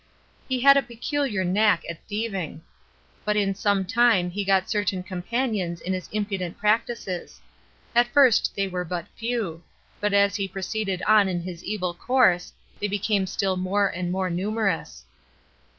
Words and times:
He 0.49 0.61
had 0.61 0.77
a 0.77 0.81
peculiar 0.81 1.43
knack 1.43 1.83
at 1.87 2.03
thieving; 2.07 2.63
but 3.23 3.37
in 3.37 3.53
some 3.53 3.85
time 3.85 4.31
he 4.31 4.43
got 4.43 4.67
certain 4.67 5.03
companions 5.03 5.79
in 5.79 5.93
his 5.93 6.09
impudent 6.11 6.57
practices; 6.57 7.39
at 7.93 8.07
first 8.07 8.55
they 8.55 8.67
were 8.67 8.83
but 8.83 9.07
few, 9.09 9.61
but 9.99 10.11
as 10.11 10.37
he 10.37 10.47
proceeded 10.47 11.03
on 11.03 11.27
in 11.29 11.41
his 11.41 11.63
evil 11.63 11.93
course, 11.93 12.51
they 12.79 12.87
became 12.87 13.27
still 13.27 13.57
more 13.57 13.89
and 13.89 14.11
more 14.11 14.31
numerous. 14.31 15.05